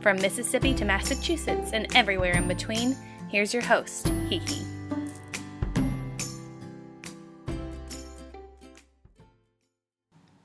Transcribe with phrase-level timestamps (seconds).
[0.00, 2.96] From Mississippi to Massachusetts and everywhere in between,
[3.28, 4.64] here's your host, Hiki.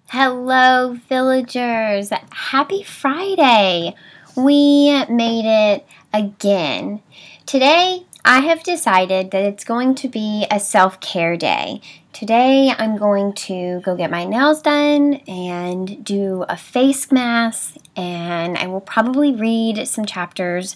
[0.10, 2.12] Hello, villagers.
[2.32, 3.96] Happy Friday.
[4.36, 7.02] We made it again.
[7.46, 11.82] Today, I have decided that it's going to be a self care day.
[12.14, 18.58] Today, I'm going to go get my nails done and do a face mask, and
[18.58, 20.76] I will probably read some chapters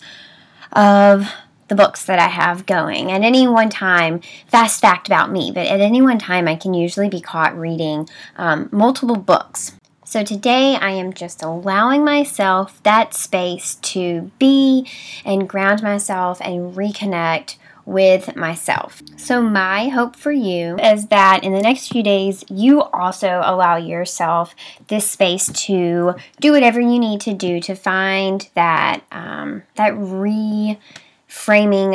[0.72, 1.28] of
[1.68, 3.12] the books that I have going.
[3.12, 6.74] At any one time, fast fact about me, but at any one time, I can
[6.74, 9.74] usually be caught reading um, multiple books.
[10.06, 14.88] So today I am just allowing myself that space to be
[15.26, 19.02] and ground myself and reconnect with myself.
[19.16, 23.78] So, my hope for you is that in the next few days, you also allow
[23.78, 24.54] yourself
[24.90, 30.70] this space to do whatever you need to do to find that um, that reframing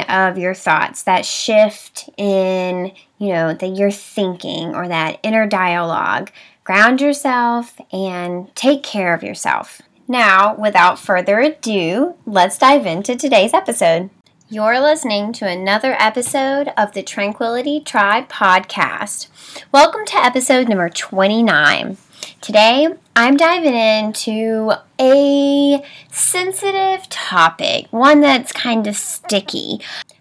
[0.08, 6.32] of your thoughts, that shift in you know that you're thinking or that inner dialogue
[6.64, 9.82] ground yourself, and take care of yourself.
[10.08, 14.08] Now, without further ado, let's dive into today's episode.
[14.52, 19.28] You're listening to another episode of the Tranquility Tribe podcast.
[19.72, 21.96] Welcome to episode number 29.
[22.42, 29.80] Today, I'm diving into a sensitive topic, one that's kind of sticky.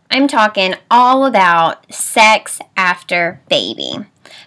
[0.10, 3.98] I'm talking all about sex after baby.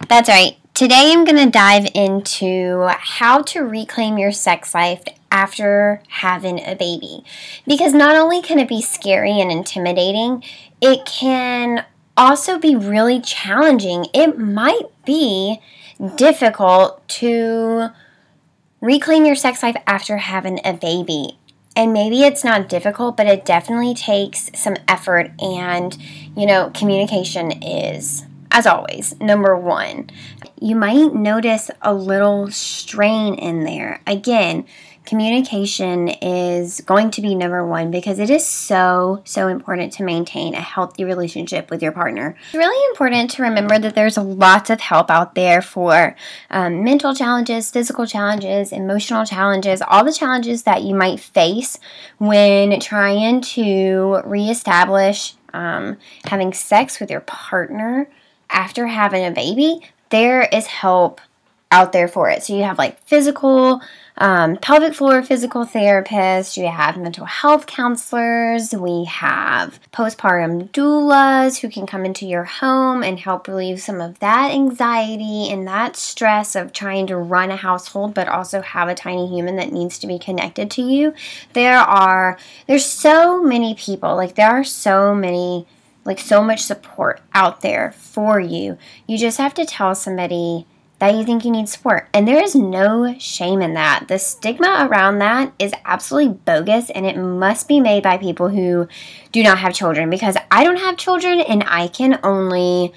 [0.09, 5.03] That's right, Today I'm going to dive into how to reclaim your sex life
[5.35, 7.21] after having a baby.
[7.67, 10.41] Because not only can it be scary and intimidating,
[10.81, 11.85] it can
[12.15, 14.05] also be really challenging.
[14.13, 15.59] It might be
[16.15, 17.89] difficult to
[18.79, 21.37] reclaim your sex life after having a baby.
[21.75, 25.97] And maybe it's not difficult, but it definitely takes some effort, and
[26.37, 28.23] you know, communication is
[28.55, 30.09] as always, number one,
[30.61, 33.99] you might notice a little strain in there.
[34.07, 34.65] Again,
[35.05, 40.55] communication is going to be number one because it is so, so important to maintain
[40.55, 42.35] a healthy relationship with your partner.
[42.45, 46.15] It's really important to remember that there's lots of help out there for
[46.49, 51.79] um, mental challenges, physical challenges, emotional challenges, all the challenges that you might face
[52.17, 58.07] when trying to reestablish um, having sex with your partner
[58.49, 61.21] after having a baby, there is help
[61.71, 62.43] out there for it.
[62.43, 63.81] So you have like physical,
[64.17, 71.69] um, pelvic floor physical therapists, you have mental health counselors, we have postpartum doulas who
[71.69, 76.55] can come into your home and help relieve some of that anxiety and that stress
[76.55, 80.07] of trying to run a household but also have a tiny human that needs to
[80.07, 81.13] be connected to you.
[81.53, 82.37] There are
[82.67, 85.67] there's so many people, like there are so many
[86.05, 88.77] like so much support out there for you.
[89.07, 90.67] You just have to tell somebody
[90.99, 92.07] that you think you need support.
[92.13, 94.07] And there is no shame in that.
[94.07, 98.87] The stigma around that is absolutely bogus and it must be made by people who
[99.31, 102.93] do not have children because I don't have children and I can only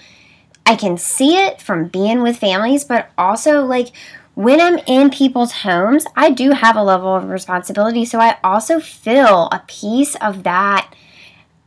[0.64, 3.88] I can see it from being with families, but also like
[4.34, 8.04] when I'm in people's homes, I do have a level of responsibility.
[8.04, 10.94] So I also feel a piece of that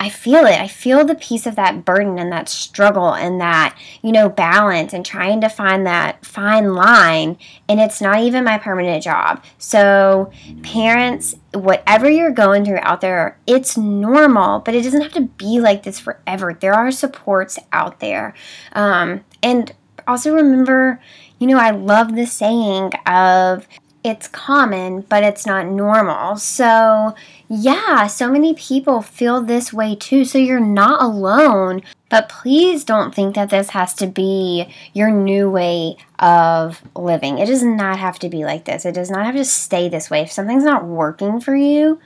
[0.02, 0.60] I feel it.
[0.60, 4.94] I feel the piece of that burden and that struggle and that, you know, balance
[4.94, 7.38] and trying to find that fine line.
[7.70, 9.44] And it's not even my permanent job.
[9.60, 10.32] So,
[10.64, 15.60] parents, whatever you're going through out there, it's normal, but it doesn't have to be
[15.60, 16.58] like this forever.
[16.60, 18.34] There are supports out there.
[18.74, 19.72] Um, and
[20.08, 21.00] also remember,
[21.38, 23.68] you know, I love the saying of
[24.04, 26.38] it's common, but it's not normal.
[26.38, 27.16] So,
[27.48, 30.26] yeah, so many people feel this way too.
[30.26, 31.82] So, you're not alone.
[32.12, 37.38] But please don't think that this has to be your new way of living.
[37.38, 38.86] It does not have to be like this.
[38.86, 40.22] It does not have to stay this way.
[40.24, 42.02] If something's not working for you,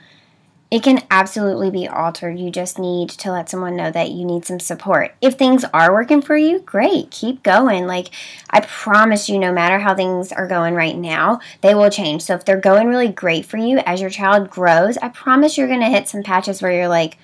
[0.68, 2.38] it can absolutely be altered.
[2.38, 5.14] You just need to let someone know that you need some support.
[5.20, 7.86] If things are working for you, great, keep going.
[7.86, 8.08] Like,
[8.50, 12.22] I promise you, no matter how things are going right now, they will change.
[12.22, 15.68] So, if they're going really great for you as your child grows, I promise you're
[15.68, 17.16] going to hit some patches where you're like,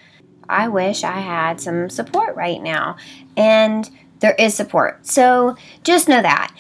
[0.49, 2.97] I wish I had some support right now.
[3.37, 3.91] And
[4.21, 5.05] there is support.
[5.05, 6.55] So, just know that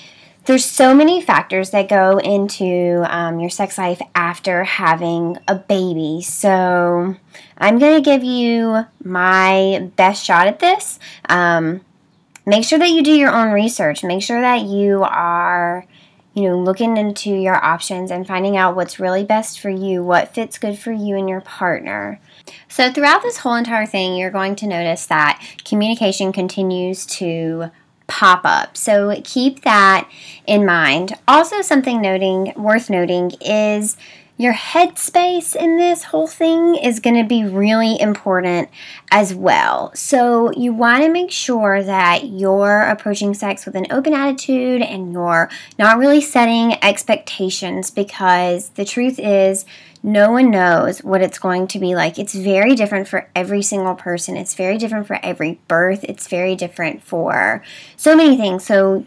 [0.44, 6.20] there's so many factors that go into um, your sex life after having a baby.
[6.22, 7.14] So
[7.58, 10.98] I'm going to give you my best shot at this.
[11.28, 11.82] Um,
[12.44, 14.02] make sure that you do your own research.
[14.02, 15.86] Make sure that you are,
[16.34, 20.34] you know, looking into your options and finding out what's really best for you, what
[20.34, 22.20] fits good for you and your partner.
[22.68, 27.70] So throughout this whole entire thing, you're going to notice that communication continues to
[28.12, 28.76] pop up.
[28.76, 30.06] So keep that
[30.46, 31.14] in mind.
[31.26, 33.96] Also, something noting worth noting is
[34.38, 38.68] your headspace in this whole thing is going to be really important
[39.10, 39.92] as well.
[39.94, 45.12] So, you want to make sure that you're approaching sex with an open attitude and
[45.12, 49.64] you're not really setting expectations because the truth is,
[50.02, 52.18] no one knows what it's going to be like.
[52.18, 54.36] It's very different for every single person.
[54.36, 56.04] It's very different for every birth.
[56.04, 57.62] It's very different for
[57.96, 58.64] so many things.
[58.64, 59.06] So,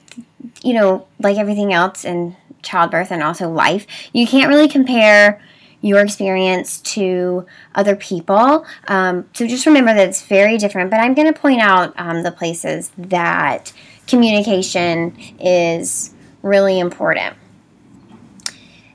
[0.63, 5.41] you know, like everything else in childbirth and also life, you can't really compare
[5.81, 7.45] your experience to
[7.75, 8.65] other people.
[8.87, 10.89] Um, so just remember that it's very different.
[10.89, 13.71] But I'm going to point out um, the places that
[14.07, 17.35] communication is really important.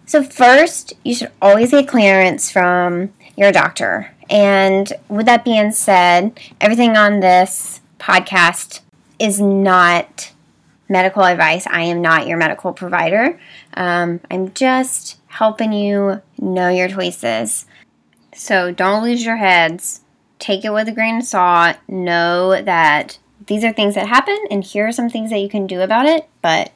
[0.04, 4.12] So, first, you should always get clearance from your doctor.
[4.28, 8.80] And with that being said, everything on this podcast
[9.20, 10.32] is not
[10.90, 11.66] medical advice.
[11.68, 13.40] I am not your medical provider.
[13.72, 17.64] Um, I'm just helping you know your choices.
[18.34, 20.02] So, don't lose your heads.
[20.38, 21.76] Take it with a grain of salt.
[21.88, 25.66] Know that these are things that happen, and here are some things that you can
[25.66, 26.72] do about it, but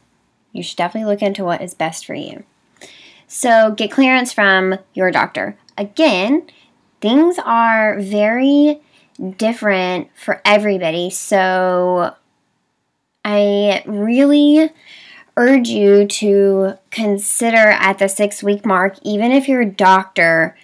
[0.52, 2.44] you should definitely look into what is best for you.
[3.26, 5.58] So get clearance from your doctor.
[5.76, 6.46] Again,
[7.00, 8.80] things are very
[9.36, 11.10] different for everybody.
[11.10, 12.14] So
[13.24, 14.70] I really
[15.36, 20.56] urge you to consider at the six week mark, even if your doctor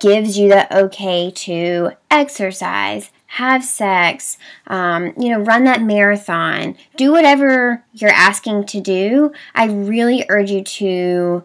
[0.00, 7.12] gives you the okay to exercise, have sex, um, you know, run that marathon, do
[7.12, 11.44] whatever you're asking to do, I really urge you to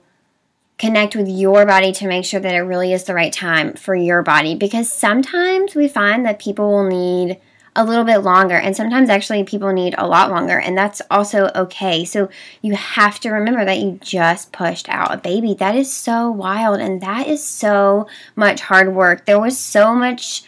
[0.79, 3.95] connect with your body to make sure that it really is the right time for
[3.95, 7.39] your body because sometimes we find that people will need
[7.75, 11.49] a little bit longer and sometimes actually people need a lot longer and that's also
[11.55, 12.05] okay.
[12.05, 12.29] So
[12.61, 15.53] you have to remember that you just pushed out a baby.
[15.53, 19.25] That is so wild and that is so much hard work.
[19.25, 20.43] There was so much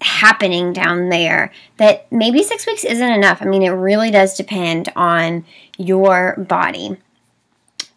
[0.00, 3.40] happening down there that maybe 6 weeks isn't enough.
[3.40, 5.44] I mean, it really does depend on
[5.78, 6.96] your body.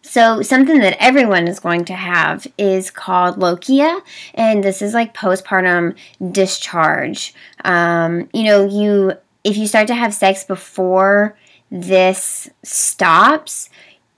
[0.06, 4.00] So, something that everyone is going to have is called lochia,
[4.34, 5.96] and this is like postpartum
[6.30, 7.34] discharge.
[7.64, 11.36] Um, you know, you if you start to have sex before
[11.72, 13.68] this stops,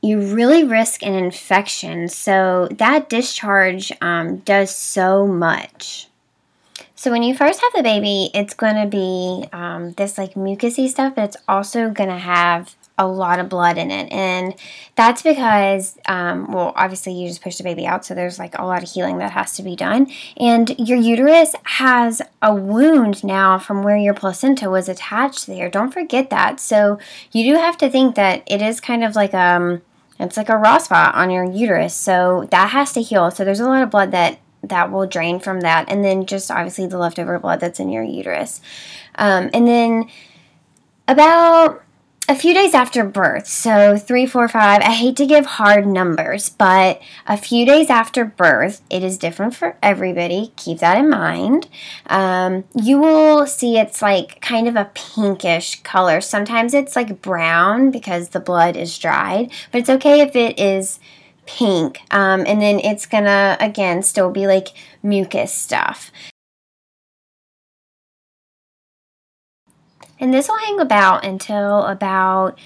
[0.02, 2.08] you really risk an infection.
[2.08, 6.08] So, that discharge um, does so much.
[6.96, 10.88] So when you first have the baby, it's going to be um, this like mucusy
[10.88, 14.12] stuff, but it's also going to have a lot of blood in it.
[14.12, 14.54] And
[14.96, 18.64] that's because, um, well, obviously you just push the baby out, so there's like a
[18.64, 20.08] lot of healing that has to be done.
[20.36, 25.70] And your uterus has a wound now from where your placenta was attached there.
[25.70, 26.60] Don't forget that.
[26.60, 26.98] So
[27.32, 29.82] you do have to think that it is kind of like um
[30.20, 31.94] it's like a raw spot on your uterus.
[31.94, 33.30] So that has to heal.
[33.30, 35.88] So there's a lot of blood that that will drain from that.
[35.88, 38.60] And then just obviously the leftover blood that's in your uterus.
[39.14, 40.10] Um, and then
[41.06, 41.82] about
[42.28, 46.50] a few days after birth, so three, four, five, I hate to give hard numbers,
[46.50, 50.52] but a few days after birth, it is different for everybody.
[50.56, 51.68] Keep that in mind.
[52.06, 56.20] Um, you will see it's like kind of a pinkish color.
[56.20, 61.00] Sometimes it's like brown because the blood is dried, but it's okay if it is
[61.46, 62.00] pink.
[62.10, 64.68] Um, and then it's gonna, again, still be like
[65.02, 66.12] mucus stuff.
[70.20, 72.58] And this will hang about until about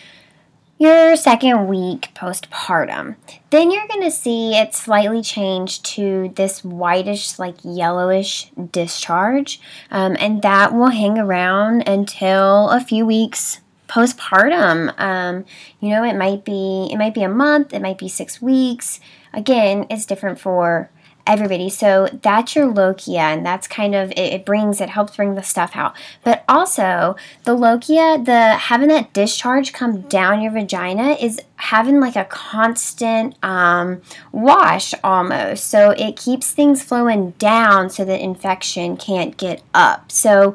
[0.78, 3.14] your second week postpartum.
[3.50, 9.60] Then you're going to see it slightly change to this whitish, like yellowish discharge,
[9.92, 14.98] um, and that will hang around until a few weeks postpartum.
[14.98, 15.44] Um,
[15.78, 18.98] you know, it might be it might be a month, it might be six weeks.
[19.32, 20.90] Again, it's different for
[21.26, 21.70] everybody.
[21.70, 25.42] So that's your lochia, and that's kind of it, it, brings it helps bring the
[25.42, 25.94] stuff out.
[26.24, 32.16] But also the lochia, the having that discharge come down your vagina is having like
[32.16, 34.02] a constant um,
[34.32, 35.64] wash almost.
[35.64, 40.10] So it keeps things flowing down so that infection can't get up.
[40.10, 40.54] So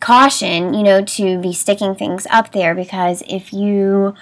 [0.00, 4.14] caution, you know, to be sticking things up there because if you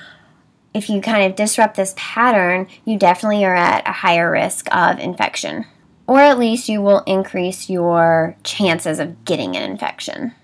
[0.75, 4.99] if you kind of disrupt this pattern, you definitely are at a higher risk of
[4.99, 5.65] infection.
[6.07, 10.35] Or at least you will increase your chances of getting an infection.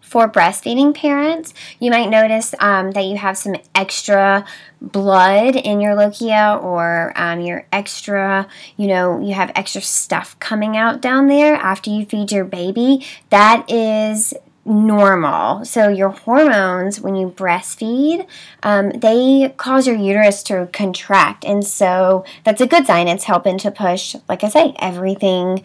[0.00, 4.44] For breastfeeding parents, you might notice um, that you have some extra
[4.80, 10.76] blood in your lochia or um, your extra, you know, you have extra stuff coming
[10.76, 13.06] out down there after you feed your baby.
[13.28, 14.34] That is
[14.70, 15.64] normal.
[15.64, 18.26] So your hormones, when you breastfeed,
[18.62, 23.08] um, they cause your uterus to contract, and so that's a good sign.
[23.08, 25.64] It's helping to push, like I say, everything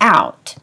[0.00, 0.56] out.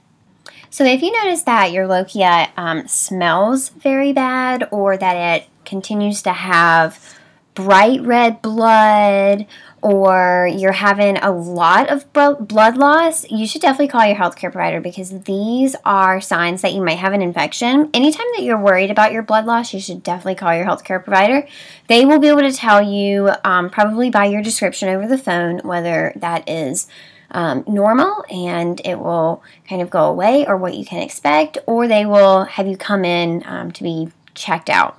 [0.70, 6.22] So if you notice that your lochia um, smells very bad, or that it continues
[6.24, 7.15] to have
[7.54, 9.46] bright red blood
[9.86, 14.82] or you're having a lot of blood loss, you should definitely call your healthcare provider
[14.82, 17.92] because these are signs that you might have an infection.
[17.94, 21.48] Anytime that you're worried about your blood loss, you should definitely call your healthcare provider.
[21.88, 25.60] They will be able to tell you, um, probably by your description over the phone,
[25.60, 26.88] whether that is.
[27.30, 31.88] Um, normal and it will kind of go away, or what you can expect, or
[31.88, 34.98] they will have you come in um, to be checked out.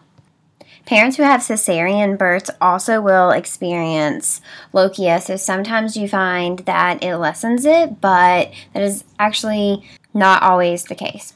[0.87, 4.41] Parents who have cesarean births also will experience
[4.73, 10.85] lochia, so sometimes you find that it lessens it, but that is actually not always
[10.85, 11.35] the case.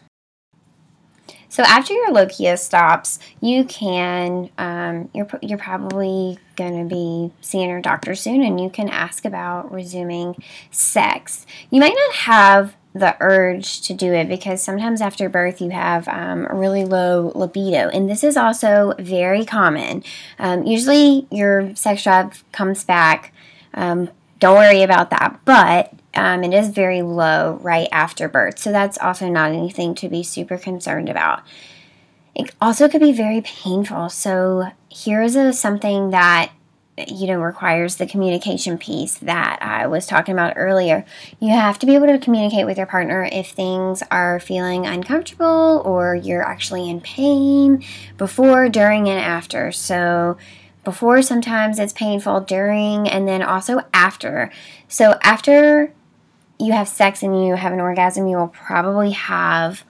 [1.48, 7.70] So after your lochia stops, you can um, you're you're probably going to be seeing
[7.70, 10.40] your doctor soon, and you can ask about resuming
[10.70, 11.44] sex.
[11.70, 16.08] You might not have the urge to do it because sometimes after birth you have
[16.08, 20.02] um, a really low libido, and this is also very common.
[20.38, 23.32] Um, usually, your sex drive comes back.
[23.74, 28.72] Um, don't worry about that, but um, it is very low right after birth, so
[28.72, 31.42] that's also not anything to be super concerned about.
[32.34, 34.08] It also could be very painful.
[34.08, 36.50] So here's a, something that
[37.08, 41.04] you know requires the communication piece that I was talking about earlier.
[41.38, 45.82] You have to be able to communicate with your partner if things are feeling uncomfortable
[45.84, 47.84] or you're actually in pain
[48.16, 49.72] before, during, and after.
[49.72, 50.36] So
[50.84, 54.50] before sometimes it's painful, during, and then also after.
[54.88, 55.92] So after
[56.58, 59.84] you have sex and you have an orgasm, you will probably have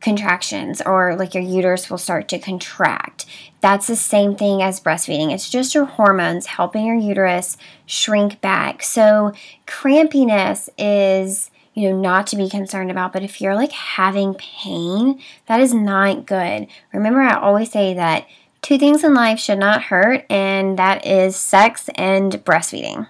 [0.00, 3.26] contractions or like your uterus will start to contract.
[3.60, 5.32] That's the same thing as breastfeeding.
[5.32, 8.82] It's just your hormones helping your uterus shrink back.
[8.82, 9.32] So,
[9.66, 15.20] crampiness is, you know, not to be concerned about, but if you're like having pain,
[15.46, 16.68] that is not good.
[16.92, 18.26] Remember, I always say that
[18.62, 23.08] two things in life should not hurt, and that is sex and breastfeeding.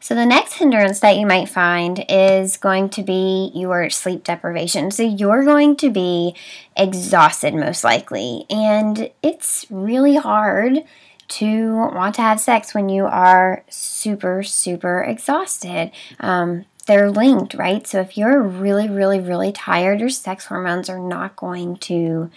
[0.00, 4.90] So, the next hindrance that you might find is going to be your sleep deprivation.
[4.92, 6.36] So, you're going to be
[6.76, 10.84] exhausted most likely, and it's really hard
[11.28, 15.90] to want to have sex when you are super, super exhausted.
[16.20, 17.84] Um, they're linked, right?
[17.86, 22.30] So, if you're really, really, really tired, your sex hormones are not going to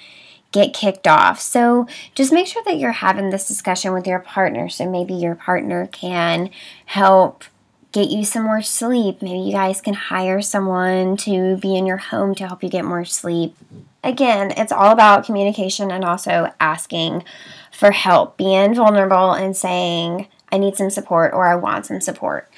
[0.51, 1.39] get kicked off.
[1.39, 4.69] So just make sure that you're having this discussion with your partner.
[4.69, 6.49] So maybe your partner can
[6.85, 7.45] help
[7.91, 9.21] get you some more sleep.
[9.21, 12.85] Maybe you guys can hire someone to be in your home to help you get
[12.85, 13.55] more sleep.
[14.03, 17.23] Again, it's all about communication and also asking
[17.71, 22.49] for help, being vulnerable and saying, I need some support or I want some support.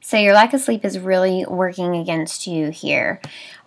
[0.00, 3.20] So, your lack of sleep is really working against you here.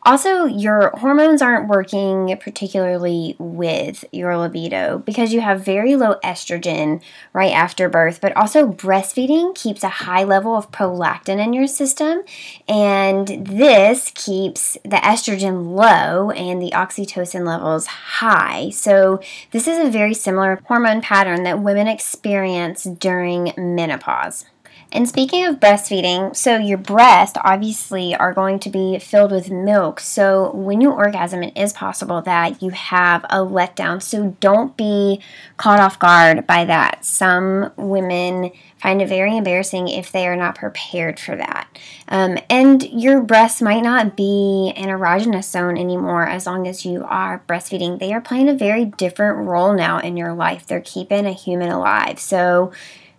[0.05, 7.01] Also, your hormones aren't working particularly with your libido because you have very low estrogen
[7.33, 12.21] right after birth, but also breastfeeding keeps a high level of prolactin in your system,
[12.67, 18.69] and this keeps the estrogen low and the oxytocin levels high.
[18.69, 19.19] So,
[19.49, 24.45] this is a very similar hormone pattern that women experience during menopause.
[24.91, 29.99] And speaking of breastfeeding, so your breasts obviously are going to be filled with milk.
[29.99, 34.01] So when you orgasm, it is possible that you have a letdown.
[34.01, 35.21] So don't be
[35.57, 37.03] caught off guard by that.
[37.03, 41.67] Some women find it very embarrassing if they are not prepared for that.
[42.07, 47.03] Um, and your breasts might not be an erogenous zone anymore as long as you
[47.03, 47.99] are breastfeeding.
[47.99, 50.67] They are playing a very different role now in your life.
[50.67, 52.19] They're keeping a human alive.
[52.19, 52.71] So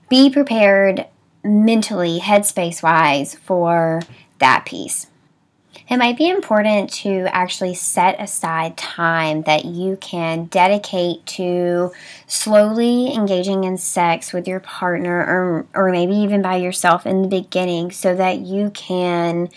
[0.08, 1.06] be prepared
[1.46, 4.02] mentally, headspace wise, for
[4.38, 5.06] that piece.
[5.88, 11.92] It might be important to actually set aside time that you can dedicate to
[12.26, 17.28] slowly engaging in sex with your partner or, or maybe even by yourself in the
[17.28, 19.48] beginning so that you can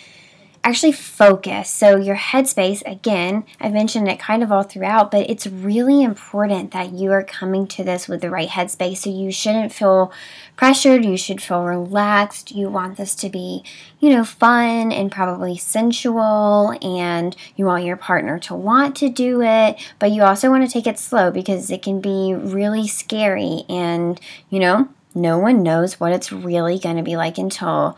[0.69, 1.69] actually focus.
[1.69, 6.71] So, your headspace, again, I've mentioned it kind of all throughout, but it's really important
[6.71, 8.97] that you are coming to this with the right headspace.
[8.97, 10.13] So, you shouldn't feel
[10.55, 12.51] pressured, you should feel relaxed.
[12.51, 13.63] You want this to be,
[13.99, 19.41] you know, fun and probably sensual, and you want your partner to want to do
[19.41, 23.63] it, but you also want to take it slow because it can be really scary
[23.67, 27.97] and, you know, no one knows what it's really going to be like until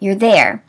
[0.00, 0.64] you're there.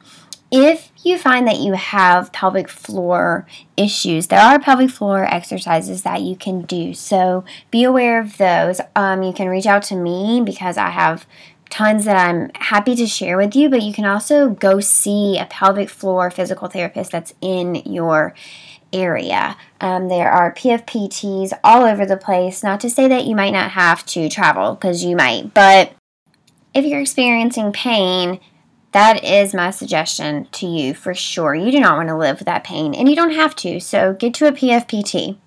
[0.49, 6.21] If you find that you have pelvic floor issues, there are pelvic floor exercises that
[6.21, 6.93] you can do.
[6.93, 8.79] So be aware of those.
[8.95, 11.25] Um, you can reach out to me because I have
[11.69, 15.45] tons that I'm happy to share with you, but you can also go see a
[15.45, 18.33] pelvic floor physical therapist that's in your
[18.93, 19.57] area.
[19.81, 22.63] Um, there are PFPTs all over the place.
[22.63, 25.91] Not to say that you might not have to travel, because you might, but
[26.73, 28.39] if you're experiencing pain,
[28.97, 31.53] that is my suggestion to you for sure.
[31.53, 34.13] You do not want to live with that pain, and you don't have to, so
[34.13, 35.37] get to a PFPT.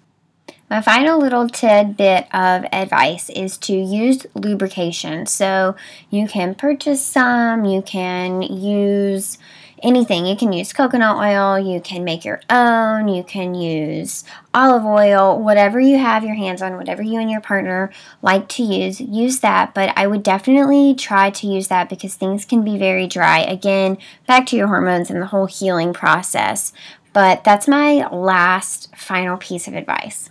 [0.70, 5.26] My final little tidbit of advice is to use lubrication.
[5.26, 5.74] So
[6.10, 9.36] you can purchase some, you can use
[9.82, 10.26] anything.
[10.26, 15.40] You can use coconut oil, you can make your own, you can use olive oil,
[15.40, 17.90] whatever you have your hands on, whatever you and your partner
[18.22, 19.74] like to use, use that.
[19.74, 23.40] But I would definitely try to use that because things can be very dry.
[23.40, 26.72] Again, back to your hormones and the whole healing process.
[27.12, 30.30] But that's my last final piece of advice.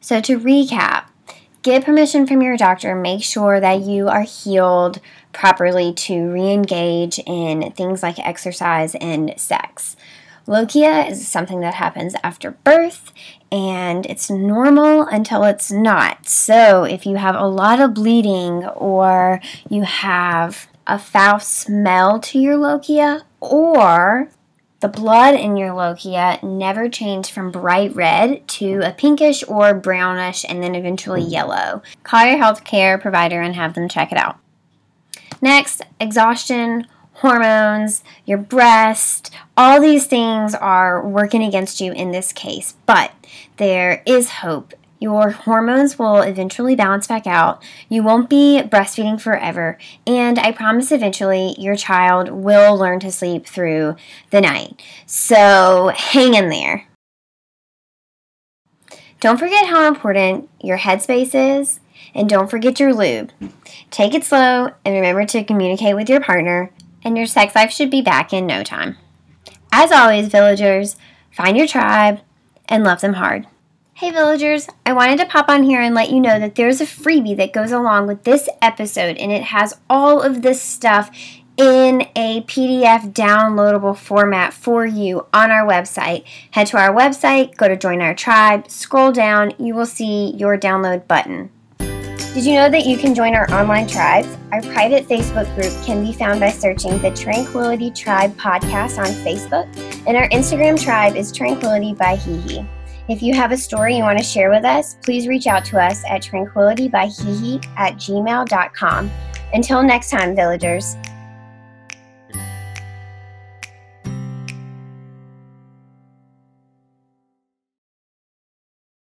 [0.00, 1.04] So to recap,
[1.62, 5.00] get permission from your doctor, make sure that you are healed
[5.32, 9.96] properly to re engage in things like exercise and sex.
[10.46, 13.12] Lochia is something that happens after birth
[13.52, 16.26] and it's normal until it's not.
[16.26, 22.38] So, if you have a lot of bleeding or you have a foul smell to
[22.38, 24.30] your lochia, or
[24.80, 30.44] the blood in your lochia never changed from bright red to a pinkish or brownish
[30.48, 31.82] and then eventually yellow.
[32.02, 34.38] Call your healthcare provider and have them check it out.
[35.42, 42.74] Next, exhaustion, hormones, your breast, all these things are working against you in this case,
[42.86, 43.12] but
[43.56, 44.72] there is hope.
[45.00, 47.60] Your hormones will eventually balance back out.
[47.88, 49.76] You won't be breastfeeding forever.
[50.06, 53.96] And I promise eventually your child will learn to sleep through
[54.30, 54.80] the night.
[55.04, 56.86] So hang in there.
[59.18, 61.80] Don't forget how important your headspace is
[62.14, 63.30] and don't forget your lube.
[63.90, 66.70] Take it slow and remember to communicate with your partner,
[67.04, 68.96] and your sex life should be back in no time.
[69.72, 70.96] As always, villagers,
[71.30, 72.20] find your tribe
[72.68, 73.46] and love them hard.
[73.94, 76.86] Hey, villagers, I wanted to pop on here and let you know that there's a
[76.86, 81.10] freebie that goes along with this episode, and it has all of this stuff
[81.56, 86.24] in a PDF downloadable format for you on our website.
[86.52, 90.58] Head to our website, go to join our tribe, scroll down, you will see your
[90.58, 91.50] download button.
[92.34, 94.26] Did you know that you can join our online tribes?
[94.52, 99.66] Our private Facebook group can be found by searching the Tranquility Tribe podcast on Facebook,
[100.06, 102.66] and our Instagram tribe is Tranquility by Hihi.
[103.10, 105.78] If you have a story you want to share with us, please reach out to
[105.78, 109.10] us at tranquilitybyhihi at gmail.com.
[109.52, 110.96] Until next time, villagers.